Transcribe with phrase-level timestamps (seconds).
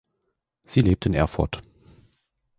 [0.65, 1.61] Sie lebt in Erfurt.